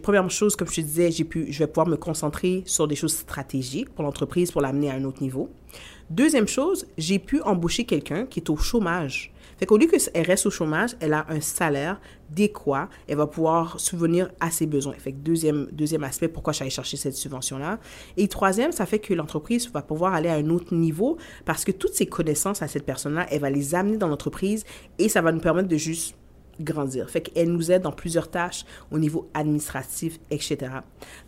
première 0.03 0.29
chose, 0.31 0.57
comme 0.57 0.69
je 0.69 0.77
te 0.77 0.81
disais, 0.81 1.25
pu, 1.25 1.53
je 1.53 1.59
vais 1.59 1.67
pouvoir 1.67 1.87
me 1.87 1.97
concentrer 1.97 2.63
sur 2.67 2.89
des 2.89 2.97
choses 2.97 3.15
stratégiques 3.15 3.91
pour 3.91 4.05
l'entreprise 4.05 4.51
pour 4.51 4.63
l'amener 4.63 4.91
à 4.91 4.95
un 4.95 5.05
autre 5.05 5.23
niveau. 5.23 5.51
Deuxième 6.11 6.49
chose, 6.49 6.87
j'ai 6.99 7.19
pu 7.19 7.41
embaucher 7.43 7.85
quelqu'un 7.85 8.27
qui 8.27 8.41
est 8.41 8.51
au 8.51 8.57
chômage. 8.57 9.32
Fait 9.63 9.67
qu'au 9.67 9.79
lieu 9.79 9.87
qu'elle 9.87 10.27
reste 10.27 10.45
au 10.47 10.51
chômage, 10.51 10.97
elle 10.99 11.13
a 11.13 11.25
un 11.29 11.41
salaire 11.41 12.01
déquat, 12.31 12.89
elle 13.07 13.19
va 13.19 13.29
pouvoir 13.29 13.79
subvenir 13.79 14.29
à 14.41 14.51
ses 14.51 14.67
besoins. 14.67 14.95
Fait 14.95 15.13
que 15.13 15.19
deuxième, 15.19 15.69
deuxième 15.71 16.03
aspect, 16.03 16.27
pourquoi 16.27 16.53
j'allais 16.53 16.69
chercher 16.69 16.97
cette 16.97 17.15
subvention-là. 17.15 17.79
Et 18.17 18.27
troisième, 18.27 18.73
ça 18.73 18.87
fait 18.87 18.99
que 18.99 19.15
l'entreprise 19.15 19.71
va 19.71 19.81
pouvoir 19.81 20.15
aller 20.15 20.29
à 20.29 20.35
un 20.35 20.51
autre 20.51 20.75
niveau 20.75 21.17
parce 21.45 21.65
que 21.65 21.71
toutes 21.71 21.95
ses 21.95 22.07
connaissances 22.07 22.61
à 22.61 22.67
cette 22.67 22.85
personne-là, 22.85 23.29
elle 23.31 23.39
va 23.39 23.51
les 23.51 23.77
amener 23.77 23.99
dans 23.99 24.09
l'entreprise 24.09 24.65
et 24.99 25.09
ça 25.09 25.21
va 25.21 25.31
nous 25.31 25.39
permettre 25.39 25.69
de 25.69 25.77
juste 25.77 26.17
grandir. 26.59 27.09
Fait 27.09 27.21
qu'elle 27.21 27.53
nous 27.53 27.71
aide 27.71 27.83
dans 27.83 27.93
plusieurs 27.93 28.33
tâches 28.33 28.65
au 28.91 28.99
niveau 28.99 29.31
administratif, 29.33 30.19
etc. 30.33 30.73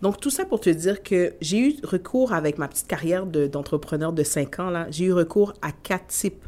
Donc, 0.02 0.18
tout 0.18 0.30
ça 0.30 0.44
pour 0.44 0.58
te 0.58 0.70
dire 0.70 1.04
que 1.04 1.34
j'ai 1.40 1.58
eu 1.60 1.76
recours 1.84 2.32
avec 2.32 2.58
ma 2.58 2.66
petite 2.66 2.88
carrière 2.88 3.26
d'entrepreneur 3.26 4.12
de, 4.12 4.22
de 4.22 4.26
5 4.26 4.58
ans, 4.58 4.70
là, 4.70 4.88
j'ai 4.90 5.04
eu 5.04 5.12
recours 5.12 5.52
à 5.62 5.70
quatre 5.70 6.08
types 6.08 6.44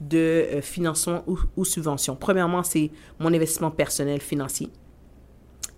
de 0.00 0.18
euh, 0.18 0.60
financement 0.60 1.24
ou, 1.26 1.38
ou 1.56 1.64
subvention. 1.64 2.16
Premièrement, 2.16 2.62
c'est 2.62 2.90
mon 3.18 3.32
investissement 3.32 3.70
personnel 3.70 4.20
financier. 4.20 4.68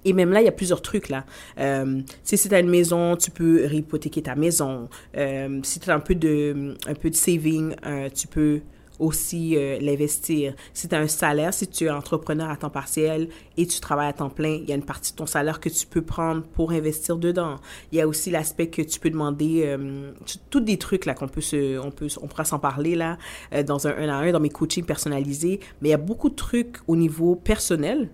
Et 0.04 0.12
même 0.14 0.32
là, 0.32 0.40
il 0.40 0.44
y 0.44 0.48
a 0.48 0.52
plusieurs 0.52 0.80
trucs 0.80 1.10
là. 1.10 1.26
Euh, 1.58 2.00
si 2.22 2.36
tu 2.38 2.54
as 2.54 2.60
une 2.60 2.70
maison, 2.70 3.16
tu 3.16 3.30
peux 3.30 3.66
réhypothéquer 3.66 4.22
ta 4.22 4.34
maison. 4.34 4.88
Euh, 5.16 5.60
si 5.62 5.78
tu 5.78 5.90
as 5.90 5.94
un 5.94 6.00
peu 6.00 6.14
de, 6.14 6.74
un 6.86 6.94
peu 6.94 7.10
de 7.10 7.14
saving, 7.14 7.74
tu 8.14 8.26
peux 8.26 8.60
aussi 9.00 9.56
euh, 9.56 9.78
l'investir. 9.80 10.54
Si 10.74 10.88
tu 10.88 10.94
as 10.94 10.98
un 10.98 11.08
salaire, 11.08 11.52
si 11.52 11.66
tu 11.66 11.84
es 11.84 11.90
entrepreneur 11.90 12.48
à 12.50 12.56
temps 12.56 12.70
partiel 12.70 13.28
et 13.56 13.66
tu 13.66 13.80
travailles 13.80 14.08
à 14.08 14.12
temps 14.12 14.30
plein, 14.30 14.58
il 14.62 14.68
y 14.68 14.72
a 14.72 14.74
une 14.74 14.84
partie 14.84 15.12
de 15.12 15.16
ton 15.16 15.26
salaire 15.26 15.60
que 15.60 15.68
tu 15.68 15.86
peux 15.86 16.02
prendre 16.02 16.42
pour 16.42 16.70
investir 16.70 17.16
dedans. 17.16 17.56
Il 17.92 17.98
y 17.98 18.00
a 18.00 18.06
aussi 18.06 18.30
l'aspect 18.30 18.68
que 18.68 18.82
tu 18.82 19.00
peux 19.00 19.10
demander, 19.10 19.62
euh, 19.64 20.12
tous 20.50 20.60
des 20.60 20.78
trucs 20.78 21.06
là 21.06 21.14
qu'on 21.14 21.28
peut 21.28 21.40
se, 21.40 21.78
on 21.78 21.90
peut, 21.90 22.08
on 22.22 22.26
pourra 22.26 22.44
s'en 22.44 22.58
parler 22.58 22.94
là 22.94 23.18
euh, 23.52 23.62
dans 23.62 23.86
un 23.86 23.90
un 23.96 24.08
à 24.08 24.14
un, 24.14 24.32
dans 24.32 24.40
mes 24.40 24.50
coachings 24.50 24.84
personnalisés. 24.84 25.60
Mais 25.80 25.88
il 25.88 25.92
y 25.92 25.94
a 25.94 25.98
beaucoup 25.98 26.28
de 26.28 26.34
trucs 26.34 26.76
au 26.86 26.96
niveau 26.96 27.34
personnel 27.34 28.10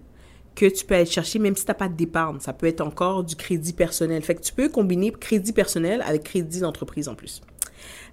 que 0.55 0.67
tu 0.67 0.87
peux 0.87 0.95
aller 0.95 1.07
chercher 1.07 1.39
même 1.39 1.55
si 1.55 1.65
tu 1.65 1.71
n'as 1.71 1.75
pas 1.75 1.89
d'épargne. 1.89 2.41
Ça 2.41 2.53
peut 2.53 2.67
être 2.67 2.81
encore 2.81 3.23
du 3.23 3.37
crédit 3.37 3.75
personnel. 3.75 4.23
Fait 4.23 4.35
que 4.35 4.41
tu 4.41 4.53
peux 4.53 4.69
combiner 4.69 5.13
crédit 5.13 5.53
personnel 5.53 6.03
avec 6.07 6.25
crédit 6.25 6.61
d'entreprise 6.61 7.09
en 7.09 7.15
plus. 7.15 7.43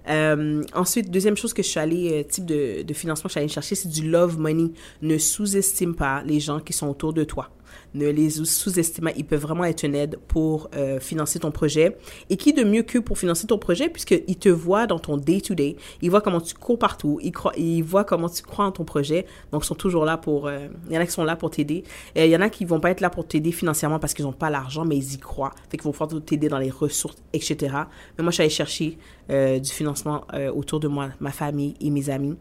Euh, 0.10 0.64
ensuite, 0.74 1.10
deuxième 1.12 1.38
chose 1.38 1.54
que 1.54 1.64
je 1.64 1.68
suis 1.68 1.80
allée, 1.80 2.12
euh, 2.12 2.24
type 2.24 2.46
de, 2.46 2.82
de 2.84 2.94
financement 2.94 3.24
que 3.24 3.30
je 3.30 3.34
suis 3.34 3.40
allée 3.40 3.48
chercher, 3.48 3.76
c'est 3.76 3.90
du 3.90 4.10
love 4.10 4.38
money. 4.38 4.72
Ne 5.02 5.18
sous-estime 5.18 5.96
pas 5.96 6.24
les 6.24 6.40
gens 6.40 6.60
qui 6.60 6.74
sont 6.74 6.88
autour 6.88 7.14
de 7.14 7.24
toi 7.24 7.50
ne 7.94 8.08
les 8.08 8.30
sous-estime 8.30 9.12
Ils 9.16 9.26
peuvent 9.26 9.42
vraiment 9.42 9.66
être 9.66 9.84
une 9.84 9.96
aide 9.96 10.18
pour 10.28 10.70
euh, 10.76 11.00
financer 11.00 11.40
ton 11.40 11.52
projet. 11.52 11.98
Et 12.30 12.38
qui 12.38 12.54
de 12.54 12.64
mieux 12.64 12.84
que 12.84 13.00
pour 13.00 13.18
financer 13.18 13.48
ton 13.48 13.58
projet, 13.58 13.90
puisqu'ils 13.90 14.38
te 14.38 14.50
voient 14.50 14.88
dans 14.88 15.00
ton 15.00 15.18
day-to-day. 15.18 15.76
Ils 16.02 16.10
voient 16.10 16.22
comment 16.22 16.42
tu 16.42 16.54
cours 16.54 16.80
partout. 16.80 17.20
Ils, 17.22 17.32
croient, 17.32 17.54
ils 17.58 17.84
voient 17.84 18.04
comment 18.04 18.30
tu 18.30 18.44
crois 18.44 18.66
en 18.66 18.72
ton 18.72 18.84
projet. 18.84 19.26
Donc, 19.52 19.64
ils 19.64 19.68
sont 19.68 19.76
toujours 19.76 20.06
là 20.06 20.18
pour... 20.18 20.48
Euh, 20.48 20.68
il 20.90 20.96
y 20.96 20.98
en 20.98 21.02
a 21.02 21.06
qui 21.06 21.12
sont 21.12 21.24
là 21.24 21.36
pour 21.36 21.52
t'aider. 21.52 21.84
Il 22.16 22.26
y 22.26 22.36
en 22.36 22.42
a 22.42 22.50
qui 22.50 22.66
vont 22.66 22.80
pas 22.80 22.92
être 22.92 23.02
là 23.02 23.10
pour 23.10 23.28
t'aider 23.28 23.52
financièrement 23.52 24.00
parce 24.00 24.14
qu'ils 24.14 24.26
n'ont 24.26 24.34
pas 24.34 24.50
l'argent, 24.50 24.86
mais 24.86 24.98
ils 24.98 25.14
y 25.14 25.18
croient. 25.18 25.54
Fait 25.70 25.78
qu'ils 25.78 25.86
vont 25.86 25.92
pouvoir 25.92 26.10
t'aider 26.24 26.50
dans 26.50 26.60
les 26.60 26.70
ressources, 26.72 27.18
etc. 27.34 27.76
Mais 28.18 28.24
moi, 28.24 28.32
je 28.32 28.36
suis 28.36 28.42
allée 28.42 28.50
chercher 28.50 28.98
euh, 29.30 29.60
du 29.60 29.72
financement 29.72 30.26
autour 30.56 30.80
de 30.80 30.88
moi, 30.88 31.10
ma 31.20 31.32
famille 31.32 31.76
et 31.80 31.90
mes 31.90 32.10
amis. 32.10 32.36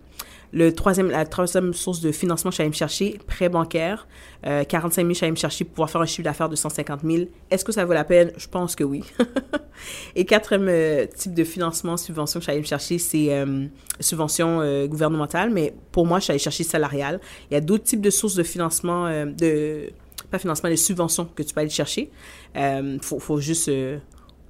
Le 0.53 0.73
troisième, 0.75 1.11
la 1.11 1.25
troisième 1.25 1.73
source 1.73 2.01
de 2.01 2.13
financement, 2.13 2.51
je 2.51 2.57
suis 2.57 2.63
allée 2.63 2.71
me 2.71 2.75
chercher, 2.75 3.19
prêt 3.27 3.49
bancaire. 3.49 4.07
45 4.43 5.03
000, 5.03 5.09
je 5.09 5.15
suis 5.15 5.25
allée 5.25 5.31
me 5.31 5.37
chercher 5.37 5.65
pour 5.65 5.75
pouvoir 5.75 5.91
faire 5.91 6.01
un 6.01 6.07
chiffre 6.07 6.25
d'affaires 6.25 6.49
de 6.49 6.57
150 6.57 7.01
000. 7.03 7.25
Est-ce 7.51 7.65
que 7.65 7.73
ça 7.73 7.85
vaut 7.85 7.95
la 7.95 8.05
peine? 8.05 8.33
Je 8.37 8.49
pense 8.49 8.77
que 8.77 8.85
oui. 8.85 9.03
Et 10.17 10.25
quatrième 10.25 10.69
euh, 10.69 11.07
type 11.07 11.35
de 11.35 11.45
financement, 11.45 11.97
subvention 11.97 12.39
que 12.39 12.43
je 12.43 12.45
suis 12.45 12.53
allée 12.53 12.61
me 12.61 12.67
chercher, 12.67 12.99
c'est 12.99 13.33
euh, 13.33 13.67
subvention 14.01 14.61
euh, 14.61 14.87
gouvernementale. 14.87 15.51
Mais 15.51 15.75
pour 15.91 16.07
moi, 16.07 16.19
je 16.19 16.25
suis 16.25 16.31
allée 16.33 16.39
chercher 16.39 16.65
salariale. 16.65 17.21
Il 17.51 17.55
y 17.55 17.57
a 17.57 17.61
d'autres 17.61 17.85
types 17.85 18.01
de 18.01 18.11
sources 18.11 18.35
de 18.35 18.43
financement, 18.43 19.09
de 19.27 19.91
pas 20.31 20.39
financement, 20.39 20.71
de 20.71 20.77
subventions 20.77 21.27
que 21.27 21.43
tu 21.43 21.55
peux 21.55 21.61
aller 21.61 21.71
chercher. 21.71 22.11
Il 22.55 22.99
faut, 23.03 23.19
faut, 23.19 23.41
juste 23.41 23.71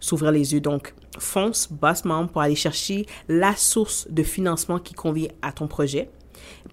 s'ouvrir 0.01 0.33
les 0.33 0.55
yeux. 0.55 0.61
Donc, 0.61 0.95
fonce 1.19 1.71
bassement 1.71 2.27
pour 2.27 2.41
aller 2.41 2.55
chercher 2.55 3.07
la 3.29 3.55
source 3.57 4.07
de 4.11 4.23
financement 4.23 4.79
qui 4.79 4.95
convient 4.95 5.29
à 5.43 5.53
ton 5.53 5.67
projet. 5.67 6.11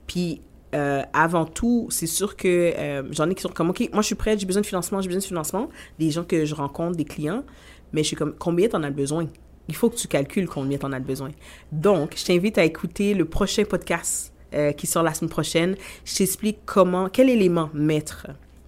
Puis, 0.07 0.41
euh, 0.75 1.01
avant 1.13 1.45
tout, 1.45 1.87
c'est 1.89 2.07
sûr 2.07 2.35
que 2.35 2.73
euh, 2.77 3.03
j'en 3.11 3.29
ai 3.29 3.35
qui 3.35 3.41
sont 3.41 3.49
comme, 3.49 3.71
OK, 3.71 3.89
moi 3.91 4.01
je 4.01 4.07
suis 4.07 4.15
prête, 4.15 4.39
j'ai 4.39 4.45
besoin 4.45 4.61
de 4.61 4.67
financement, 4.67 5.01
j'ai 5.01 5.07
besoin 5.07 5.21
de 5.21 5.25
financement. 5.25 5.69
Des 5.97 6.11
gens 6.11 6.23
que 6.23 6.45
je 6.45 6.55
rencontre, 6.55 6.95
des 6.95 7.05
clients, 7.05 7.43
mais 7.91 8.03
je 8.03 8.07
suis 8.07 8.15
comme, 8.15 8.33
combien 8.37 8.67
t'en 8.67 8.83
as 8.83 8.91
besoin? 8.91 9.27
Il 9.67 9.75
faut 9.75 9.89
que 9.89 9.95
tu 9.95 10.07
calcules 10.07 10.47
combien 10.47 10.77
t'en 10.77 10.91
as 10.91 10.99
besoin. 10.99 11.29
Donc, 11.71 12.13
je 12.15 12.25
t'invite 12.25 12.57
à 12.57 12.65
écouter 12.65 13.13
le 13.13 13.25
prochain 13.25 13.63
podcast 13.65 14.33
euh, 14.53 14.71
qui 14.71 14.87
sort 14.87 15.03
la 15.03 15.13
semaine 15.13 15.29
prochaine. 15.29 15.75
Je 16.05 16.15
t'explique 16.15 16.59
comment, 16.65 17.09
quel 17.09 17.29
élément 17.29 17.69
mettre 17.73 18.27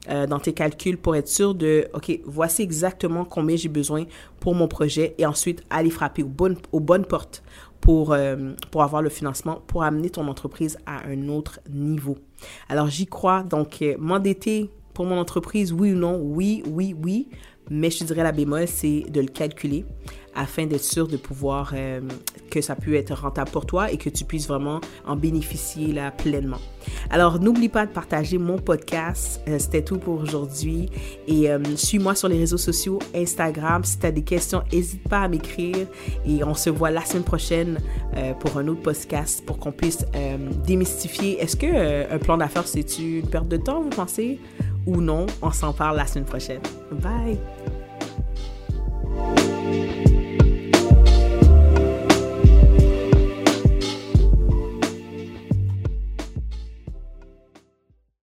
euh, 0.09 0.25
dans 0.25 0.39
tes 0.39 0.53
calculs 0.53 0.97
pour 0.97 1.15
être 1.15 1.27
sûr 1.27 1.53
de, 1.53 1.87
OK, 1.93 2.19
voici 2.25 2.63
exactement 2.63 3.23
combien 3.23 3.55
j'ai 3.55 3.69
besoin 3.69 4.05
pour 4.39 4.55
mon 4.55 4.67
projet 4.67 5.13
et 5.17 5.25
ensuite 5.25 5.63
aller 5.69 5.91
frapper 5.91 6.23
aux 6.23 6.27
bonnes, 6.27 6.57
aux 6.71 6.79
bonnes 6.79 7.05
portes 7.05 7.43
pour, 7.81 8.13
euh, 8.13 8.53
pour 8.71 8.83
avoir 8.83 9.01
le 9.01 9.09
financement, 9.09 9.61
pour 9.67 9.83
amener 9.83 10.09
ton 10.09 10.27
entreprise 10.27 10.77
à 10.85 11.07
un 11.07 11.27
autre 11.29 11.59
niveau. 11.69 12.17
Alors 12.67 12.87
j'y 12.87 13.05
crois, 13.05 13.43
donc 13.43 13.81
euh, 13.81 13.95
m'endetter 13.99 14.71
pour 14.93 15.05
mon 15.05 15.19
entreprise, 15.19 15.71
oui 15.71 15.93
ou 15.93 15.95
non, 15.95 16.19
oui, 16.19 16.63
oui, 16.67 16.95
oui, 17.01 17.27
mais 17.69 17.89
je 17.89 18.03
dirais 18.03 18.23
la 18.23 18.31
bémol, 18.31 18.67
c'est 18.67 19.01
de 19.09 19.21
le 19.21 19.27
calculer 19.27 19.85
afin 20.35 20.65
d'être 20.65 20.83
sûr 20.83 21.07
de 21.07 21.17
pouvoir, 21.17 21.73
euh, 21.73 22.01
que 22.49 22.61
ça 22.61 22.75
puisse 22.75 22.95
être 22.95 23.13
rentable 23.13 23.51
pour 23.51 23.65
toi 23.65 23.91
et 23.91 23.97
que 23.97 24.09
tu 24.09 24.25
puisses 24.25 24.47
vraiment 24.47 24.79
en 25.05 25.15
bénéficier 25.15 25.93
là 25.93 26.11
pleinement. 26.11 26.59
Alors, 27.09 27.39
n'oublie 27.39 27.69
pas 27.69 27.85
de 27.85 27.91
partager 27.91 28.37
mon 28.37 28.57
podcast. 28.57 29.41
Euh, 29.47 29.59
c'était 29.59 29.83
tout 29.83 29.97
pour 29.97 30.19
aujourd'hui. 30.19 30.89
Et 31.27 31.49
euh, 31.49 31.59
suis-moi 31.75 32.15
sur 32.15 32.27
les 32.27 32.37
réseaux 32.37 32.57
sociaux, 32.57 32.99
Instagram. 33.15 33.83
Si 33.83 33.99
tu 33.99 34.05
as 34.05 34.11
des 34.11 34.23
questions, 34.23 34.63
n'hésite 34.71 35.07
pas 35.07 35.21
à 35.21 35.27
m'écrire. 35.27 35.87
Et 36.25 36.43
on 36.43 36.53
se 36.53 36.69
voit 36.69 36.91
la 36.91 37.03
semaine 37.05 37.23
prochaine 37.23 37.79
pour 38.39 38.57
un 38.57 38.67
autre 38.67 38.81
podcast 38.81 39.43
pour 39.45 39.57
qu'on 39.57 39.71
puisse 39.71 40.05
démystifier. 40.65 41.39
Est-ce 41.39 41.55
que 41.55 42.13
un 42.13 42.17
plan 42.17 42.37
d'affaires, 42.37 42.67
c'est 42.67 42.99
une 42.99 43.27
perte 43.27 43.47
de 43.47 43.57
temps, 43.57 43.81
vous 43.81 43.89
pensez? 43.89 44.39
Ou 44.85 44.99
non? 45.01 45.25
On 45.41 45.51
s'en 45.51 45.73
parle 45.73 45.97
la 45.97 46.07
semaine 46.07 46.25
prochaine. 46.25 46.61
Bye! 46.91 47.37